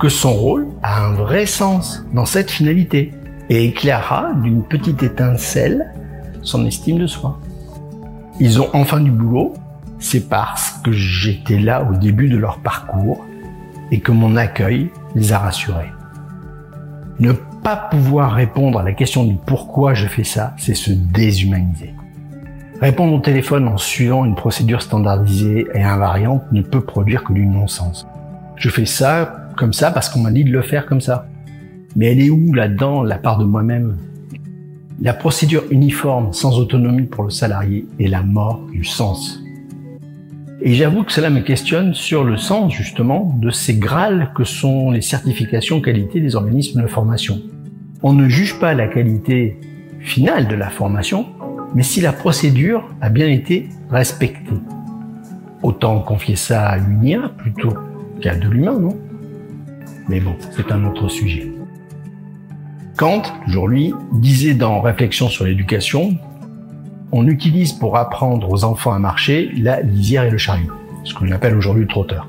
que 0.00 0.08
son 0.08 0.32
rôle 0.32 0.68
a 0.82 1.04
un 1.04 1.12
vrai 1.12 1.44
sens 1.44 2.04
dans 2.14 2.24
cette 2.24 2.50
finalité 2.50 3.12
et 3.50 3.66
éclairera 3.66 4.32
d'une 4.42 4.64
petite 4.64 5.02
étincelle 5.02 5.92
son 6.42 6.64
estime 6.64 6.98
de 6.98 7.06
soi. 7.06 7.38
Ils 8.40 8.62
ont 8.62 8.70
enfin 8.72 9.00
du 9.00 9.10
boulot, 9.10 9.52
c'est 9.98 10.28
parce 10.30 10.80
que 10.82 10.90
j'étais 10.90 11.58
là 11.58 11.86
au 11.88 11.94
début 11.94 12.30
de 12.30 12.38
leur 12.38 12.60
parcours 12.60 13.26
et 13.90 14.00
que 14.00 14.10
mon 14.10 14.36
accueil 14.36 14.88
les 15.14 15.34
a 15.34 15.38
rassurés. 15.38 15.92
Ne 17.18 17.32
pas 17.32 17.76
pouvoir 17.76 18.32
répondre 18.32 18.78
à 18.78 18.82
la 18.82 18.94
question 18.94 19.24
du 19.24 19.34
pourquoi 19.34 19.92
je 19.92 20.06
fais 20.06 20.24
ça, 20.24 20.54
c'est 20.56 20.74
se 20.74 20.92
déshumaniser. 20.92 21.94
Répondre 22.80 23.12
au 23.12 23.20
téléphone 23.20 23.68
en 23.68 23.76
suivant 23.76 24.24
une 24.24 24.34
procédure 24.34 24.80
standardisée 24.80 25.66
et 25.74 25.82
invariante 25.82 26.50
ne 26.52 26.62
peut 26.62 26.80
produire 26.80 27.22
que 27.22 27.34
du 27.34 27.44
non-sens. 27.44 28.06
Je 28.56 28.70
fais 28.70 28.86
ça 28.86 29.49
comme 29.60 29.74
ça 29.74 29.90
parce 29.90 30.08
qu'on 30.08 30.20
m'a 30.20 30.30
dit 30.30 30.42
de 30.42 30.50
le 30.50 30.62
faire 30.62 30.86
comme 30.86 31.02
ça. 31.02 31.28
Mais 31.94 32.06
elle 32.06 32.20
est 32.20 32.30
où 32.30 32.54
là-dedans 32.54 33.02
la 33.02 33.18
part 33.18 33.38
de 33.38 33.44
moi-même? 33.44 33.98
La 35.02 35.12
procédure 35.12 35.64
uniforme 35.70 36.32
sans 36.32 36.58
autonomie 36.58 37.06
pour 37.06 37.24
le 37.24 37.30
salarié 37.30 37.86
est 37.98 38.08
la 38.08 38.22
mort 38.22 38.66
du 38.72 38.84
sens. 38.84 39.42
Et 40.62 40.74
j'avoue 40.74 41.04
que 41.04 41.12
cela 41.12 41.30
me 41.30 41.40
questionne 41.40 41.92
sur 41.94 42.24
le 42.24 42.38
sens 42.38 42.72
justement 42.72 43.36
de 43.40 43.50
ces 43.50 43.76
grâles 43.76 44.30
que 44.34 44.44
sont 44.44 44.90
les 44.90 45.02
certifications 45.02 45.80
qualité 45.80 46.20
des 46.20 46.36
organismes 46.36 46.82
de 46.82 46.86
formation. 46.86 47.40
On 48.02 48.14
ne 48.14 48.28
juge 48.28 48.58
pas 48.58 48.72
la 48.72 48.88
qualité 48.88 49.58
finale 50.00 50.48
de 50.48 50.54
la 50.54 50.70
formation, 50.70 51.26
mais 51.74 51.82
si 51.82 52.00
la 52.00 52.12
procédure 52.12 52.88
a 53.02 53.10
bien 53.10 53.28
été 53.28 53.68
respectée. 53.90 54.56
Autant 55.62 56.00
confier 56.00 56.36
ça 56.36 56.66
à 56.66 56.78
une 56.78 57.28
plutôt 57.36 57.74
qu'à 58.22 58.34
de 58.34 58.48
l'humain, 58.48 58.78
non? 58.78 58.96
Mais 60.10 60.20
bon, 60.20 60.34
c'est 60.50 60.72
un 60.72 60.84
autre 60.84 61.08
sujet. 61.08 61.52
Kant, 62.96 63.22
toujours 63.46 63.68
lui, 63.68 63.94
disait 64.12 64.54
dans 64.54 64.80
Réflexion 64.80 65.28
sur 65.28 65.44
l'éducation, 65.44 66.16
on 67.12 67.28
utilise 67.28 67.72
pour 67.72 67.96
apprendre 67.96 68.50
aux 68.50 68.64
enfants 68.64 68.92
à 68.92 68.98
marcher 68.98 69.52
la 69.56 69.80
lisière 69.80 70.24
et 70.24 70.30
le 70.30 70.36
chariot, 70.36 70.72
ce 71.04 71.14
que 71.14 71.24
l'on 71.24 71.30
appelle 71.30 71.56
aujourd'hui 71.56 71.82
le 71.82 71.88
trotteur. 71.88 72.28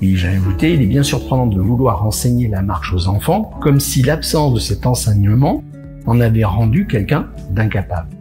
Et 0.00 0.16
j'ai 0.16 0.28
ajouté, 0.28 0.72
il 0.72 0.82
est 0.82 0.86
bien 0.86 1.02
surprenant 1.02 1.46
de 1.46 1.60
vouloir 1.60 2.04
enseigner 2.06 2.48
la 2.48 2.62
marche 2.62 2.92
aux 2.94 3.08
enfants 3.08 3.50
comme 3.60 3.78
si 3.78 4.02
l'absence 4.02 4.54
de 4.54 4.60
cet 4.60 4.86
enseignement 4.86 5.62
en 6.06 6.20
avait 6.20 6.44
rendu 6.44 6.86
quelqu'un 6.86 7.28
d'incapable. 7.50 8.15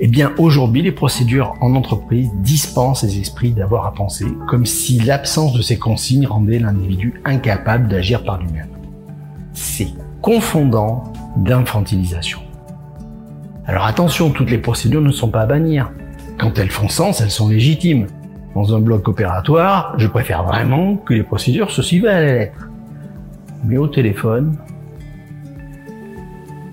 Eh 0.00 0.06
bien, 0.06 0.32
aujourd'hui, 0.38 0.82
les 0.82 0.92
procédures 0.92 1.56
en 1.60 1.74
entreprise 1.74 2.30
dispensent 2.36 3.02
les 3.02 3.18
esprits 3.18 3.50
d'avoir 3.50 3.84
à 3.84 3.92
penser, 3.92 4.26
comme 4.46 4.64
si 4.64 5.00
l'absence 5.00 5.52
de 5.54 5.60
ces 5.60 5.76
consignes 5.76 6.26
rendait 6.26 6.60
l'individu 6.60 7.20
incapable 7.24 7.88
d'agir 7.88 8.22
par 8.22 8.38
lui-même. 8.38 8.68
C'est 9.54 9.88
confondant 10.22 11.12
d'infantilisation. 11.36 12.38
Alors 13.66 13.86
attention, 13.86 14.30
toutes 14.30 14.50
les 14.50 14.58
procédures 14.58 15.00
ne 15.00 15.10
sont 15.10 15.30
pas 15.30 15.40
à 15.40 15.46
bannir. 15.46 15.90
Quand 16.38 16.56
elles 16.60 16.70
font 16.70 16.88
sens, 16.88 17.20
elles 17.20 17.32
sont 17.32 17.48
légitimes. 17.48 18.06
Dans 18.54 18.76
un 18.76 18.80
bloc 18.80 19.08
opératoire, 19.08 19.94
je 19.98 20.06
préfère 20.06 20.44
vraiment 20.44 20.96
que 20.96 21.12
les 21.12 21.24
procédures 21.24 21.72
se 21.72 21.82
suivent 21.82 22.06
à 22.06 22.20
la 22.20 22.34
lettre. 22.34 22.68
Mais 23.64 23.78
au 23.78 23.88
téléphone, 23.88 24.56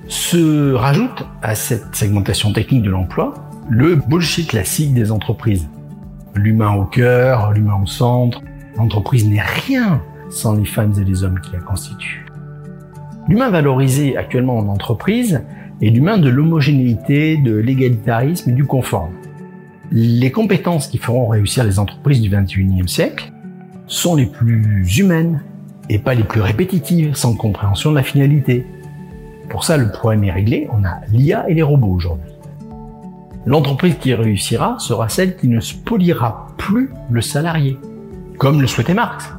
se 0.08 0.74
rajoute 0.74 1.26
à 1.42 1.56
cette 1.56 1.96
segmentation 1.96 2.54
technique 2.54 2.84
de 2.84 2.90
l'emploi 2.90 3.34
le 3.70 3.96
bullshit 3.96 4.48
classique 4.48 4.94
des 4.94 5.12
entreprises. 5.12 5.68
L'humain 6.36 6.74
au 6.74 6.86
cœur, 6.86 7.52
l'humain 7.52 7.80
au 7.82 7.88
centre. 7.88 8.42
L'entreprise 8.78 9.28
n'est 9.28 9.42
rien 9.42 10.02
sans 10.30 10.56
les 10.56 10.66
femmes 10.66 10.94
et 11.00 11.04
les 11.04 11.24
hommes 11.24 11.40
qui 11.40 11.54
la 11.54 11.60
constituent. 11.60 12.26
L'humain 13.28 13.50
valorisé 13.50 14.18
actuellement 14.18 14.58
en 14.58 14.68
entreprise 14.68 15.42
est 15.82 15.90
l'humain 15.90 16.18
de 16.18 16.30
l'homogénéité, 16.30 17.38
de 17.38 17.56
l'égalitarisme 17.56 18.52
et 18.52 18.54
du 18.54 18.66
conforme. 18.66 19.14
Les 19.92 20.32
compétences 20.32 20.88
qui 20.88 20.98
feront 20.98 21.28
réussir 21.28 21.64
les 21.64 21.80
entreprises 21.80 22.22
du 22.22 22.30
21e 22.30 22.88
siècle 22.88 23.32
sont 23.88 24.16
les 24.16 24.26
plus 24.26 24.98
humaines 24.98 25.42
et 25.90 26.00
pas 26.00 26.14
les 26.16 26.24
plus 26.24 26.42
répétitives, 26.42 27.16
sans 27.16 27.36
compréhension 27.36 27.92
de 27.92 27.96
la 27.96 28.04
finalité. 28.04 28.66
Pour 29.50 29.64
ça, 29.64 29.78
le 29.78 29.92
problème 29.92 30.24
est 30.24 30.32
réglé, 30.32 30.68
on 30.72 30.84
a 30.84 31.02
l'IA 31.12 31.50
et 31.50 31.54
les 31.54 31.62
robots 31.62 31.94
aujourd'hui. 31.94 32.32
L'entreprise 33.46 33.96
qui 34.00 34.14
réussira 34.14 34.78
sera 34.80 35.08
celle 35.08 35.36
qui 35.38 35.48
ne 35.48 35.60
spoliera 35.60 36.48
plus 36.58 36.90
le 37.12 37.22
salarié, 37.22 37.78
comme 38.40 38.60
le 38.60 38.68
souhaitait 38.68 38.96
Marx, 38.96 39.36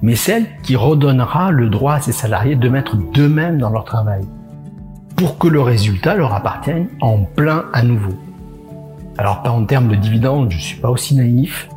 mais 0.00 0.16
celle 0.16 0.46
qui 0.62 0.74
redonnera 0.74 1.50
le 1.50 1.68
droit 1.68 1.94
à 1.94 2.00
ses 2.00 2.12
salariés 2.12 2.56
de 2.56 2.68
mettre 2.68 2.96
d'eux-mêmes 2.96 3.58
dans 3.58 3.70
leur 3.70 3.84
travail, 3.84 4.24
pour 5.16 5.38
que 5.38 5.48
le 5.48 5.60
résultat 5.60 6.14
leur 6.14 6.32
appartienne 6.32 6.88
en 7.00 7.18
plein 7.18 7.66
à 7.74 7.82
nouveau. 7.82 8.14
Alors 9.18 9.42
pas 9.42 9.50
en 9.50 9.64
termes 9.66 9.88
de 9.88 9.96
dividendes, 9.96 10.50
je 10.50 10.58
suis 10.58 10.80
pas 10.80 10.90
aussi 10.90 11.14
naïf, 11.14 11.68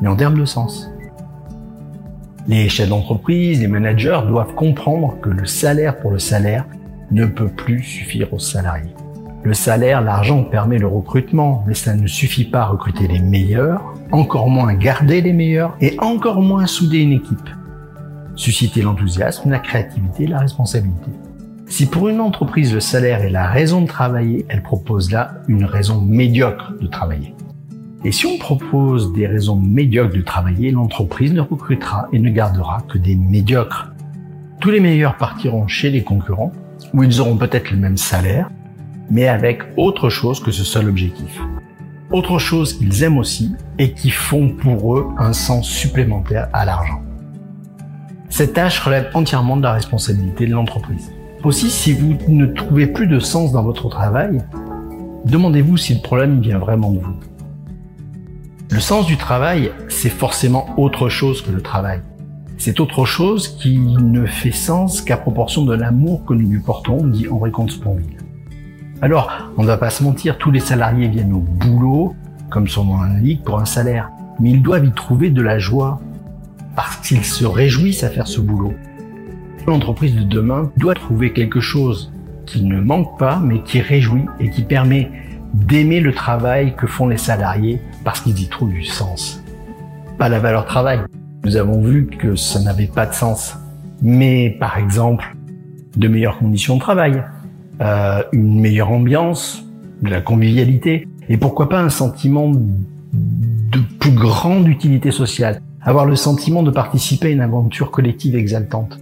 mais 0.00 0.08
en 0.08 0.16
termes 0.16 0.38
de 0.38 0.46
sens. 0.46 0.90
Les 2.48 2.70
chefs 2.70 2.88
d'entreprise, 2.88 3.60
les 3.60 3.68
managers 3.68 4.20
doivent 4.26 4.54
comprendre 4.54 5.16
que 5.20 5.28
le 5.28 5.44
salaire 5.44 5.98
pour 5.98 6.10
le 6.10 6.18
salaire 6.18 6.64
ne 7.10 7.26
peut 7.26 7.48
plus 7.48 7.82
suffire 7.82 8.32
aux 8.32 8.38
salariés. 8.38 8.94
Le 9.42 9.54
salaire, 9.54 10.02
l'argent 10.02 10.44
permet 10.44 10.78
le 10.78 10.86
recrutement, 10.86 11.64
mais 11.66 11.74
ça 11.74 11.94
ne 11.94 12.06
suffit 12.06 12.44
pas 12.44 12.60
à 12.60 12.66
recruter 12.66 13.08
les 13.08 13.20
meilleurs, 13.20 13.82
encore 14.12 14.50
moins 14.50 14.74
garder 14.74 15.22
les 15.22 15.32
meilleurs 15.32 15.76
et 15.80 15.96
encore 15.98 16.42
moins 16.42 16.66
souder 16.66 16.98
une 16.98 17.12
équipe. 17.12 17.48
Susciter 18.36 18.82
l'enthousiasme, 18.82 19.50
la 19.50 19.58
créativité, 19.58 20.26
la 20.26 20.40
responsabilité. 20.40 21.10
Si 21.66 21.86
pour 21.86 22.08
une 22.08 22.20
entreprise 22.20 22.74
le 22.74 22.80
salaire 22.80 23.22
est 23.22 23.30
la 23.30 23.46
raison 23.46 23.82
de 23.82 23.86
travailler, 23.86 24.44
elle 24.48 24.62
propose 24.62 25.10
là 25.10 25.34
une 25.48 25.64
raison 25.64 26.00
médiocre 26.00 26.72
de 26.80 26.86
travailler. 26.86 27.34
Et 28.04 28.12
si 28.12 28.26
on 28.26 28.38
propose 28.38 29.12
des 29.12 29.26
raisons 29.26 29.56
médiocres 29.56 30.14
de 30.14 30.22
travailler, 30.22 30.70
l'entreprise 30.70 31.32
ne 31.32 31.40
recrutera 31.40 32.08
et 32.12 32.18
ne 32.18 32.30
gardera 32.30 32.82
que 32.88 32.98
des 32.98 33.14
médiocres. 33.14 33.92
Tous 34.60 34.70
les 34.70 34.80
meilleurs 34.80 35.16
partiront 35.16 35.68
chez 35.68 35.90
les 35.90 36.02
concurrents, 36.02 36.52
où 36.94 37.02
ils 37.02 37.20
auront 37.20 37.36
peut-être 37.36 37.70
le 37.70 37.76
même 37.76 37.96
salaire, 37.96 38.50
mais 39.10 39.28
avec 39.28 39.62
autre 39.76 40.08
chose 40.08 40.40
que 40.40 40.50
ce 40.50 40.64
seul 40.64 40.88
objectif. 40.88 41.40
Autre 42.10 42.38
chose 42.38 42.74
qu'ils 42.74 43.02
aiment 43.02 43.18
aussi 43.18 43.54
et 43.78 43.92
qui 43.92 44.10
font 44.10 44.50
pour 44.50 44.96
eux 44.96 45.06
un 45.18 45.32
sens 45.32 45.68
supplémentaire 45.68 46.48
à 46.52 46.64
l'argent. 46.64 47.02
Cette 48.28 48.54
tâche 48.54 48.80
relève 48.80 49.10
entièrement 49.14 49.56
de 49.56 49.62
la 49.62 49.72
responsabilité 49.72 50.46
de 50.46 50.52
l'entreprise. 50.52 51.12
Aussi, 51.42 51.70
si 51.70 51.92
vous 51.92 52.16
ne 52.28 52.46
trouvez 52.46 52.86
plus 52.86 53.06
de 53.06 53.18
sens 53.18 53.52
dans 53.52 53.62
votre 53.62 53.88
travail, 53.88 54.42
demandez-vous 55.24 55.76
si 55.76 55.94
le 55.94 56.00
problème 56.00 56.40
vient 56.40 56.58
vraiment 56.58 56.90
de 56.90 56.98
vous. 56.98 57.16
Le 58.70 58.80
sens 58.80 59.06
du 59.06 59.16
travail, 59.16 59.72
c'est 59.88 60.10
forcément 60.10 60.68
autre 60.76 61.08
chose 61.08 61.42
que 61.42 61.50
le 61.50 61.60
travail. 61.60 62.02
C'est 62.60 62.78
autre 62.78 63.04
chose 63.04 63.48
qui 63.48 63.78
ne 63.78 64.24
fait 64.24 64.52
sens 64.52 65.00
qu'à 65.00 65.16
proportion 65.16 65.64
de 65.64 65.74
l'amour 65.74 66.24
que 66.24 66.34
nous 66.34 66.48
lui 66.48 66.60
portons, 66.60 67.04
dit 67.06 67.26
Henri 67.28 67.50
Comte-Sponville. 67.50 68.18
Alors, 69.02 69.32
on 69.56 69.62
ne 69.62 69.66
va 69.66 69.78
pas 69.78 69.90
se 69.90 70.04
mentir, 70.04 70.38
tous 70.38 70.52
les 70.52 70.60
salariés 70.60 71.08
viennent 71.08 71.32
au 71.32 71.40
boulot, 71.40 72.14
comme 72.50 72.68
son 72.68 72.84
nom 72.84 73.02
l'indique, 73.02 73.42
pour 73.42 73.58
un 73.58 73.64
salaire. 73.64 74.10
Mais 74.38 74.50
ils 74.50 74.62
doivent 74.62 74.84
y 74.84 74.92
trouver 74.92 75.30
de 75.30 75.42
la 75.42 75.58
joie, 75.58 76.00
parce 76.76 76.96
qu'ils 76.98 77.24
se 77.24 77.44
réjouissent 77.44 78.04
à 78.04 78.10
faire 78.10 78.28
ce 78.28 78.40
boulot 78.40 78.74
l'entreprise 79.66 80.14
de 80.14 80.22
demain 80.22 80.70
doit 80.76 80.94
trouver 80.94 81.32
quelque 81.32 81.60
chose 81.60 82.12
qui 82.46 82.62
ne 82.64 82.80
manque 82.80 83.18
pas, 83.18 83.38
mais 83.38 83.62
qui 83.62 83.80
réjouit 83.80 84.26
et 84.40 84.50
qui 84.50 84.62
permet 84.62 85.10
d'aimer 85.54 86.00
le 86.00 86.12
travail 86.12 86.74
que 86.76 86.86
font 86.86 87.08
les 87.08 87.16
salariés 87.16 87.80
parce 88.04 88.20
qu'ils 88.20 88.40
y 88.40 88.48
trouvent 88.48 88.72
du 88.72 88.84
sens. 88.84 89.42
Pas 90.18 90.28
la 90.28 90.38
valeur 90.38 90.64
travail. 90.64 91.00
Nous 91.44 91.56
avons 91.56 91.80
vu 91.80 92.06
que 92.06 92.36
ça 92.36 92.60
n'avait 92.60 92.86
pas 92.86 93.06
de 93.06 93.14
sens. 93.14 93.56
Mais 94.02 94.56
par 94.60 94.78
exemple, 94.78 95.36
de 95.96 96.08
meilleures 96.08 96.38
conditions 96.38 96.76
de 96.76 96.80
travail, 96.80 97.24
euh, 97.80 98.22
une 98.32 98.60
meilleure 98.60 98.90
ambiance, 98.90 99.64
de 100.02 100.10
la 100.10 100.20
convivialité, 100.20 101.06
et 101.28 101.36
pourquoi 101.36 101.68
pas 101.68 101.80
un 101.80 101.90
sentiment 101.90 102.50
de 102.50 103.78
plus 103.98 104.12
grande 104.12 104.66
utilité 104.68 105.10
sociale, 105.10 105.60
avoir 105.82 106.06
le 106.06 106.16
sentiment 106.16 106.62
de 106.62 106.70
participer 106.70 107.28
à 107.28 107.30
une 107.30 107.40
aventure 107.40 107.90
collective 107.90 108.36
exaltante 108.36 108.98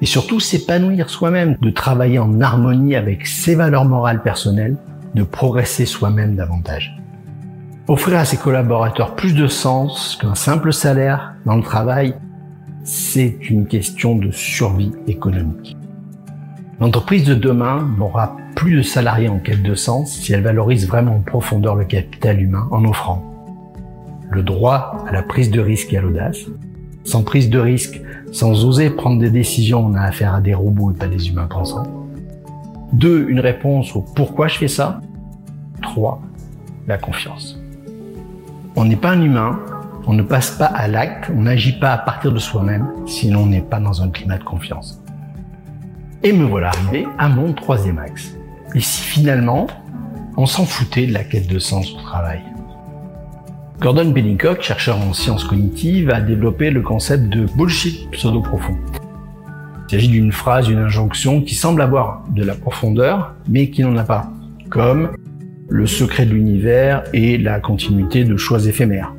et 0.00 0.06
surtout 0.06 0.40
s'épanouir 0.40 1.08
soi-même, 1.08 1.56
de 1.60 1.70
travailler 1.70 2.18
en 2.18 2.40
harmonie 2.40 2.94
avec 2.94 3.26
ses 3.26 3.54
valeurs 3.54 3.84
morales 3.84 4.22
personnelles, 4.22 4.76
de 5.14 5.22
progresser 5.22 5.86
soi-même 5.86 6.34
davantage. 6.34 6.96
Offrir 7.86 8.16
à 8.16 8.24
ses 8.24 8.38
collaborateurs 8.38 9.14
plus 9.14 9.34
de 9.34 9.46
sens 9.46 10.16
qu'un 10.18 10.34
simple 10.34 10.72
salaire 10.72 11.34
dans 11.44 11.56
le 11.56 11.62
travail, 11.62 12.14
c'est 12.82 13.36
une 13.50 13.66
question 13.66 14.16
de 14.16 14.30
survie 14.30 14.92
économique. 15.06 15.76
L'entreprise 16.80 17.24
de 17.24 17.34
demain 17.34 17.86
n'aura 17.98 18.38
plus 18.56 18.78
de 18.78 18.82
salariés 18.82 19.28
en 19.28 19.38
quête 19.38 19.62
de 19.62 19.74
sens 19.74 20.14
si 20.14 20.32
elle 20.32 20.42
valorise 20.42 20.88
vraiment 20.88 21.16
en 21.16 21.20
profondeur 21.20 21.74
le 21.74 21.84
capital 21.84 22.40
humain 22.40 22.66
en 22.70 22.86
offrant 22.86 23.30
le 24.30 24.42
droit 24.42 25.04
à 25.06 25.12
la 25.12 25.22
prise 25.22 25.50
de 25.50 25.60
risque 25.60 25.92
et 25.92 25.98
à 25.98 26.00
l'audace. 26.00 26.38
Sans 27.04 27.22
prise 27.22 27.50
de 27.50 27.58
risque, 27.58 28.00
sans 28.32 28.64
oser 28.64 28.88
prendre 28.88 29.20
des 29.20 29.30
décisions, 29.30 29.84
on 29.84 29.92
a 29.92 30.00
affaire 30.00 30.34
à 30.34 30.40
des 30.40 30.54
robots 30.54 30.90
et 30.90 30.94
pas 30.94 31.06
des 31.06 31.28
humains 31.28 31.48
pensants. 31.48 32.08
Deux, 32.94 33.28
une 33.28 33.40
réponse 33.40 33.94
au 33.94 34.00
pourquoi 34.00 34.48
je 34.48 34.56
fais 34.56 34.68
ça. 34.68 35.02
Trois, 35.82 36.22
la 36.86 36.96
confiance. 36.96 37.58
On 38.76 38.84
n'est 38.84 38.96
pas 38.96 39.10
un 39.10 39.22
humain, 39.22 39.60
on 40.04 40.14
ne 40.14 40.22
passe 40.22 40.50
pas 40.50 40.66
à 40.66 40.88
l'acte, 40.88 41.30
on 41.32 41.42
n'agit 41.42 41.78
pas 41.78 41.92
à 41.92 41.98
partir 41.98 42.32
de 42.32 42.40
soi-même 42.40 42.88
si 43.06 43.30
l'on 43.30 43.46
n'est 43.46 43.60
pas 43.60 43.78
dans 43.78 44.02
un 44.02 44.08
climat 44.08 44.36
de 44.36 44.42
confiance. 44.42 45.00
Et 46.24 46.32
me 46.32 46.44
voilà 46.44 46.70
arrivé 46.70 47.06
à 47.16 47.28
mon 47.28 47.52
troisième 47.52 47.98
axe. 47.98 48.34
Et 48.74 48.80
si 48.80 49.02
finalement, 49.02 49.68
on 50.36 50.46
s'en 50.46 50.64
foutait 50.64 51.06
de 51.06 51.12
la 51.12 51.22
quête 51.22 51.46
de 51.46 51.60
sens 51.60 51.92
au 51.92 52.00
travail? 52.00 52.40
Gordon 53.80 54.12
Pennycock, 54.12 54.60
chercheur 54.60 54.98
en 54.98 55.12
sciences 55.12 55.44
cognitives, 55.44 56.10
a 56.10 56.20
développé 56.20 56.70
le 56.70 56.82
concept 56.82 57.28
de 57.28 57.46
bullshit 57.56 58.10
pseudo-profond. 58.10 58.76
Il 59.86 59.90
s'agit 59.92 60.08
d'une 60.08 60.32
phrase, 60.32 60.66
d'une 60.66 60.78
injonction 60.78 61.42
qui 61.42 61.54
semble 61.54 61.80
avoir 61.80 62.24
de 62.30 62.42
la 62.42 62.56
profondeur, 62.56 63.34
mais 63.48 63.70
qui 63.70 63.82
n'en 63.82 63.96
a 63.96 64.02
pas, 64.02 64.32
comme 64.68 65.10
le 65.68 65.86
secret 65.86 66.26
de 66.26 66.32
l'univers 66.32 67.04
et 67.12 67.38
la 67.38 67.60
continuité 67.60 68.24
de 68.24 68.36
choix 68.36 68.64
éphémères. 68.66 69.14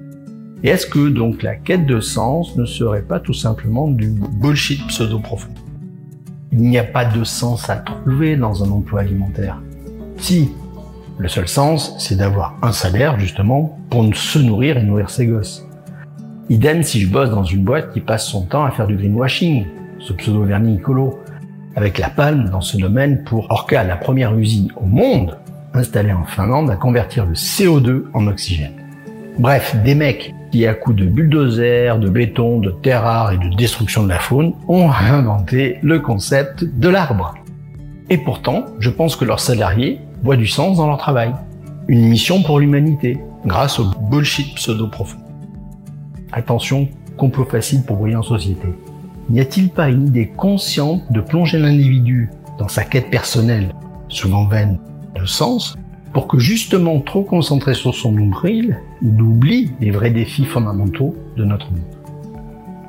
Et 0.63 0.69
est-ce 0.69 0.87
que 0.87 1.09
donc 1.09 1.43
la 1.43 1.55
quête 1.55 1.85
de 1.85 1.99
sens 1.99 2.55
ne 2.55 2.65
serait 2.65 3.01
pas 3.01 3.19
tout 3.19 3.33
simplement 3.33 3.87
du 3.87 4.09
bullshit 4.09 4.85
pseudo-profond? 4.87 5.53
Il 6.51 6.61
n'y 6.61 6.77
a 6.77 6.83
pas 6.83 7.05
de 7.05 7.23
sens 7.23 7.69
à 7.69 7.75
trouver 7.75 8.37
dans 8.37 8.63
un 8.63 8.71
emploi 8.71 9.01
alimentaire. 9.01 9.61
Si, 10.17 10.51
le 11.17 11.27
seul 11.27 11.47
sens, 11.47 11.95
c'est 11.99 12.15
d'avoir 12.15 12.57
un 12.61 12.71
salaire, 12.71 13.19
justement, 13.19 13.77
pour 13.89 14.05
se 14.15 14.39
nourrir 14.39 14.77
et 14.77 14.83
nourrir 14.83 15.09
ses 15.09 15.27
gosses. 15.27 15.67
Idem 16.49 16.83
si 16.83 17.01
je 17.01 17.09
bosse 17.09 17.29
dans 17.29 17.43
une 17.43 17.63
boîte 17.63 17.91
qui 17.93 18.01
passe 18.01 18.27
son 18.27 18.45
temps 18.45 18.65
à 18.65 18.71
faire 18.71 18.87
du 18.87 18.95
greenwashing, 18.95 19.65
ce 19.99 20.13
pseudo-vernis 20.13 20.75
écolo. 20.77 21.19
avec 21.75 21.97
la 21.97 22.09
palme 22.09 22.49
dans 22.49 22.61
ce 22.61 22.77
domaine 22.77 23.23
pour 23.25 23.51
Orca, 23.51 23.83
la 23.83 23.97
première 23.97 24.37
usine 24.37 24.71
au 24.77 24.85
monde 24.85 25.37
installée 25.75 26.13
en 26.13 26.25
Finlande 26.25 26.69
à 26.69 26.75
convertir 26.75 27.25
le 27.25 27.33
CO2 27.33 28.03
en 28.13 28.27
oxygène. 28.27 28.73
Bref, 29.37 29.75
des 29.83 29.95
mecs 29.95 30.33
qui, 30.51 30.65
à 30.65 30.73
coups 30.73 30.95
de 30.95 31.05
bulldozer, 31.05 31.99
de 31.99 32.09
béton, 32.09 32.59
de 32.59 32.71
terre 32.71 33.03
rare 33.03 33.33
et 33.33 33.37
de 33.37 33.53
destruction 33.55 34.03
de 34.03 34.09
la 34.09 34.19
faune, 34.19 34.53
ont 34.67 34.89
inventé 34.89 35.77
le 35.81 35.99
concept 35.99 36.63
de 36.63 36.89
l'arbre. 36.89 37.35
Et 38.09 38.17
pourtant, 38.17 38.65
je 38.79 38.89
pense 38.89 39.15
que 39.15 39.25
leurs 39.25 39.39
salariés 39.39 39.99
voient 40.23 40.37
du 40.37 40.47
sens 40.47 40.77
dans 40.77 40.87
leur 40.87 40.97
travail. 40.97 41.33
Une 41.87 42.07
mission 42.07 42.41
pour 42.43 42.59
l'humanité, 42.59 43.17
grâce 43.45 43.79
au 43.79 43.85
bullshit 44.09 44.55
pseudo-profond. 44.55 45.19
Attention, 46.31 46.87
complot 47.17 47.45
facile 47.45 47.83
pour 47.83 47.97
briller 47.97 48.15
en 48.15 48.23
société. 48.23 48.67
N'y 49.29 49.39
a-t-il 49.39 49.69
pas 49.69 49.89
une 49.89 50.07
idée 50.07 50.27
consciente 50.27 51.01
de 51.11 51.19
plonger 51.19 51.57
l'individu 51.57 52.29
dans 52.57 52.67
sa 52.67 52.83
quête 52.83 53.09
personnelle, 53.09 53.73
souvent 54.07 54.45
vaine, 54.45 54.79
sens, 55.25 55.75
pour 56.13 56.27
que 56.27 56.39
justement 56.39 56.99
trop 57.01 57.23
concentré 57.23 57.73
sur 57.73 57.93
son 57.93 58.11
nombril, 58.11 58.79
il 59.01 59.21
oublie 59.21 59.71
les 59.81 59.91
vrais 59.91 60.11
défis 60.11 60.45
fondamentaux 60.45 61.15
de 61.35 61.43
notre 61.43 61.69
monde 61.71 61.81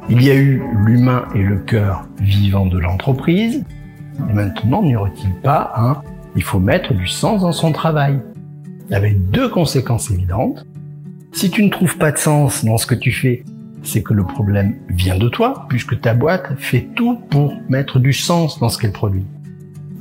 Il 0.08 0.22
y 0.22 0.30
a 0.30 0.34
eu 0.34 0.62
l'humain 0.84 1.26
et 1.34 1.42
le 1.42 1.58
cœur 1.58 2.06
vivant 2.20 2.66
de 2.66 2.78
l'entreprise, 2.78 3.64
et 4.30 4.32
maintenant 4.32 4.82
n'y 4.82 4.96
aurait-il 4.96 5.32
pas 5.42 5.72
un 5.76 6.02
il 6.36 6.42
faut 6.42 6.60
mettre 6.60 6.92
du 6.92 7.06
sens 7.06 7.40
dans 7.40 7.52
son 7.52 7.72
travail 7.72 8.20
avec 8.90 9.30
deux 9.30 9.48
conséquences 9.48 10.10
évidentes. 10.10 10.66
Si 11.32 11.50
tu 11.50 11.64
ne 11.64 11.70
trouves 11.70 11.96
pas 11.96 12.12
de 12.12 12.18
sens 12.18 12.64
dans 12.64 12.76
ce 12.76 12.86
que 12.86 12.94
tu 12.94 13.10
fais, 13.10 13.42
c'est 13.82 14.02
que 14.02 14.12
le 14.12 14.24
problème 14.24 14.76
vient 14.90 15.16
de 15.16 15.28
toi, 15.28 15.66
puisque 15.68 15.98
ta 16.00 16.12
boîte 16.12 16.58
fait 16.58 16.88
tout 16.94 17.18
pour 17.30 17.54
mettre 17.68 17.98
du 17.98 18.12
sens 18.12 18.58
dans 18.60 18.68
ce 18.68 18.78
qu'elle 18.78 18.92
produit. 18.92 19.24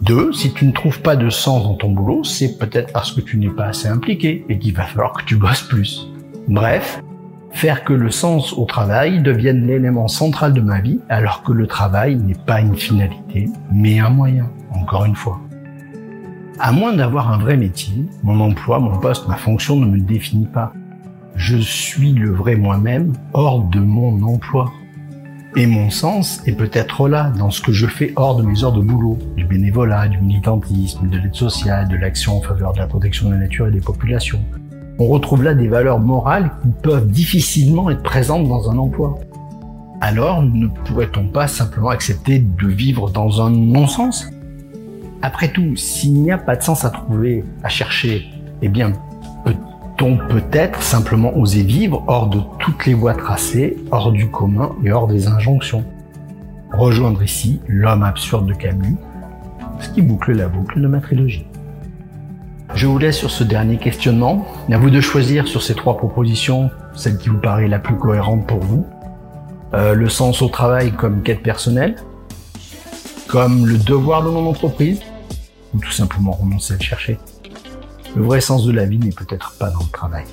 Deux, 0.01 0.33
si 0.33 0.53
tu 0.53 0.65
ne 0.65 0.71
trouves 0.71 1.01
pas 1.01 1.15
de 1.15 1.29
sens 1.29 1.63
dans 1.63 1.75
ton 1.75 1.91
boulot, 1.91 2.23
c'est 2.23 2.57
peut-être 2.57 2.91
parce 2.93 3.11
que 3.11 3.21
tu 3.21 3.37
n'es 3.37 3.49
pas 3.49 3.65
assez 3.65 3.87
impliqué 3.87 4.45
et 4.49 4.59
qu'il 4.59 4.73
va 4.73 4.83
falloir 4.83 5.13
que 5.13 5.23
tu 5.23 5.35
bosses 5.35 5.63
plus. 5.63 6.07
Bref, 6.47 7.01
faire 7.51 7.83
que 7.83 7.93
le 7.93 8.11
sens 8.11 8.53
au 8.53 8.65
travail 8.65 9.21
devienne 9.21 9.65
l'élément 9.65 10.07
central 10.07 10.53
de 10.53 10.61
ma 10.61 10.81
vie, 10.81 10.99
alors 11.09 11.41
que 11.43 11.53
le 11.53 11.65
travail 11.65 12.17
n'est 12.17 12.35
pas 12.35 12.59
une 12.59 12.75
finalité, 12.75 13.49
mais 13.71 13.99
un 13.99 14.09
moyen, 14.09 14.49
encore 14.71 15.05
une 15.05 15.15
fois. 15.15 15.39
À 16.59 16.71
moins 16.71 16.93
d'avoir 16.93 17.31
un 17.31 17.37
vrai 17.37 17.57
métier, 17.57 18.05
mon 18.23 18.39
emploi, 18.41 18.79
mon 18.79 18.97
poste, 18.99 19.27
ma 19.27 19.37
fonction 19.37 19.77
ne 19.77 19.85
me 19.85 19.99
définit 19.99 20.47
pas. 20.47 20.73
Je 21.35 21.57
suis 21.57 22.13
le 22.13 22.31
vrai 22.31 22.55
moi-même 22.55 23.13
hors 23.33 23.63
de 23.63 23.79
mon 23.79 24.21
emploi. 24.23 24.71
Et 25.57 25.67
mon 25.67 25.89
sens 25.89 26.41
est 26.45 26.51
peut-être 26.51 27.07
là, 27.07 27.31
dans 27.37 27.49
ce 27.49 27.61
que 27.61 27.71
je 27.71 27.87
fais 27.87 28.11
hors 28.17 28.35
de 28.35 28.43
mes 28.43 28.65
heures 28.65 28.73
de 28.73 28.81
boulot, 28.81 29.17
du 29.37 29.45
bénévolat, 29.45 30.09
du 30.09 30.17
militantisme, 30.17 31.07
de 31.07 31.17
l'aide 31.17 31.33
sociale, 31.33 31.87
de 31.87 31.95
l'action 31.95 32.37
en 32.37 32.41
faveur 32.41 32.73
de 32.73 32.79
la 32.79 32.87
protection 32.87 33.29
de 33.29 33.35
la 33.35 33.39
nature 33.39 33.67
et 33.67 33.71
des 33.71 33.79
populations. 33.79 34.43
On 34.99 35.07
retrouve 35.07 35.43
là 35.43 35.53
des 35.53 35.69
valeurs 35.69 35.99
morales 35.99 36.51
qui 36.61 36.67
peuvent 36.83 37.09
difficilement 37.09 37.89
être 37.89 38.03
présentes 38.03 38.49
dans 38.49 38.69
un 38.69 38.77
emploi. 38.77 39.17
Alors, 40.01 40.43
ne 40.43 40.67
pourrait-on 40.67 41.29
pas 41.29 41.47
simplement 41.47 41.89
accepter 41.89 42.39
de 42.39 42.67
vivre 42.67 43.09
dans 43.09 43.41
un 43.41 43.49
non-sens? 43.49 44.29
Après 45.21 45.47
tout, 45.47 45.77
s'il 45.77 46.21
n'y 46.21 46.33
a 46.33 46.37
pas 46.37 46.57
de 46.57 46.63
sens 46.63 46.83
à 46.83 46.89
trouver, 46.89 47.45
à 47.63 47.69
chercher, 47.69 48.27
eh 48.61 48.67
bien, 48.67 48.91
peut-on 49.95 50.17
peut-être 50.17 50.81
simplement 50.81 51.35
oser 51.37 51.63
vivre 51.63 52.03
hors 52.07 52.27
de 52.27 52.39
toutes 52.59 52.85
les 52.85 52.93
voies 52.93 53.13
tracées, 53.13 53.77
hors 53.91 54.11
du 54.11 54.29
commun 54.29 54.75
et 54.83 54.91
hors 54.91 55.07
des 55.07 55.27
injonctions? 55.27 55.83
Rejoindre 56.73 57.23
ici 57.23 57.61
l'homme 57.67 58.03
absurde 58.03 58.47
de 58.47 58.53
Camus, 58.53 58.97
ce 59.79 59.89
qui 59.89 60.01
boucle 60.01 60.33
la 60.33 60.47
boucle 60.47 60.81
de 60.81 60.87
ma 60.87 60.99
trilogie. 60.99 61.45
Je 62.73 62.87
vous 62.87 62.97
laisse 62.97 63.17
sur 63.17 63.31
ce 63.31 63.43
dernier 63.43 63.77
questionnement. 63.77 64.45
À 64.69 64.77
vous 64.77 64.89
de 64.89 64.99
choisir 64.99 65.47
sur 65.47 65.61
ces 65.61 65.75
trois 65.75 65.97
propositions 65.97 66.71
celle 66.95 67.17
qui 67.17 67.29
vous 67.29 67.37
paraît 67.37 67.67
la 67.67 67.79
plus 67.79 67.95
cohérente 67.95 68.47
pour 68.47 68.59
vous. 68.59 68.85
Euh, 69.73 69.93
le 69.93 70.09
sens 70.09 70.41
au 70.41 70.47
travail 70.47 70.91
comme 70.91 71.21
quête 71.21 71.43
personnelle, 71.43 71.95
comme 73.27 73.65
le 73.65 73.77
devoir 73.77 74.23
de 74.23 74.29
mon 74.29 74.47
entreprise, 74.47 75.01
ou 75.73 75.79
tout 75.79 75.91
simplement 75.91 76.31
renoncer 76.31 76.73
à 76.73 76.77
le 76.77 76.83
chercher. 76.83 77.19
Le 78.15 78.23
vrai 78.23 78.39
sens 78.39 78.65
de 78.65 78.71
la 78.71 78.85
vie 78.85 78.97
n'est 78.97 79.11
peut-être 79.11 79.55
pas 79.59 79.69
dans 79.69 79.79
le 79.79 79.91
travail. 79.91 80.23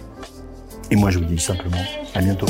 Et 0.90 0.96
moi 0.96 1.10
je 1.10 1.18
vous 1.18 1.24
dis 1.24 1.38
simplement 1.38 1.82
à 2.14 2.20
bientôt. 2.20 2.46